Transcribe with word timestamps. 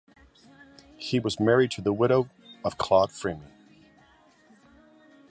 He 0.97 1.19
was 1.19 1.39
married 1.39 1.69
to 1.73 1.81
the 1.83 1.93
widow 1.93 2.27
of 2.65 2.79
Claude 2.79 3.11
Fremy. 3.11 3.51